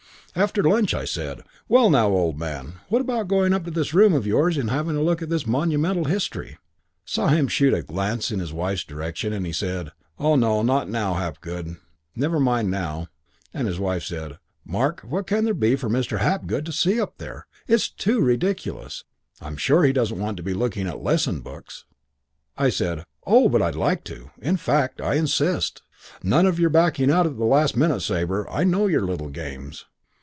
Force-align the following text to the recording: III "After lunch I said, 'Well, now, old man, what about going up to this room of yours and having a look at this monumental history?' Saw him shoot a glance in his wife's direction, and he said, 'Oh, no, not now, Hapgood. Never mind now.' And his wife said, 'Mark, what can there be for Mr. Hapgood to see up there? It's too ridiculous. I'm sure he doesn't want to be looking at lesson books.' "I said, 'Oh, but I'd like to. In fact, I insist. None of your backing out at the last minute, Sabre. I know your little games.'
III 0.33 0.43
"After 0.43 0.63
lunch 0.63 0.93
I 0.93 1.03
said, 1.03 1.41
'Well, 1.67 1.89
now, 1.89 2.07
old 2.07 2.39
man, 2.39 2.75
what 2.87 3.01
about 3.01 3.27
going 3.27 3.51
up 3.53 3.65
to 3.65 3.71
this 3.71 3.93
room 3.93 4.13
of 4.13 4.25
yours 4.25 4.55
and 4.55 4.69
having 4.69 4.95
a 4.95 5.01
look 5.01 5.21
at 5.21 5.27
this 5.27 5.45
monumental 5.45 6.05
history?' 6.05 6.57
Saw 7.03 7.27
him 7.27 7.49
shoot 7.49 7.73
a 7.73 7.83
glance 7.83 8.31
in 8.31 8.39
his 8.39 8.53
wife's 8.53 8.85
direction, 8.85 9.33
and 9.33 9.45
he 9.45 9.51
said, 9.51 9.91
'Oh, 10.17 10.37
no, 10.37 10.61
not 10.61 10.87
now, 10.89 11.15
Hapgood. 11.15 11.75
Never 12.15 12.39
mind 12.39 12.71
now.' 12.71 13.07
And 13.53 13.67
his 13.67 13.77
wife 13.77 14.03
said, 14.03 14.39
'Mark, 14.63 15.01
what 15.01 15.27
can 15.27 15.43
there 15.43 15.53
be 15.53 15.75
for 15.75 15.89
Mr. 15.89 16.19
Hapgood 16.19 16.65
to 16.65 16.71
see 16.71 16.97
up 16.97 17.17
there? 17.17 17.45
It's 17.67 17.89
too 17.89 18.21
ridiculous. 18.21 19.03
I'm 19.41 19.57
sure 19.57 19.83
he 19.83 19.91
doesn't 19.91 20.17
want 20.19 20.37
to 20.37 20.43
be 20.43 20.53
looking 20.53 20.87
at 20.87 21.03
lesson 21.03 21.41
books.' 21.41 21.83
"I 22.57 22.69
said, 22.69 23.03
'Oh, 23.27 23.49
but 23.49 23.61
I'd 23.61 23.75
like 23.75 24.05
to. 24.05 24.31
In 24.41 24.55
fact, 24.55 25.01
I 25.01 25.15
insist. 25.15 25.81
None 26.23 26.45
of 26.45 26.57
your 26.57 26.69
backing 26.69 27.11
out 27.11 27.25
at 27.27 27.35
the 27.37 27.43
last 27.43 27.75
minute, 27.75 27.99
Sabre. 27.99 28.49
I 28.49 28.63
know 28.63 28.87
your 28.87 29.05
little 29.05 29.27
games.' 29.29 29.87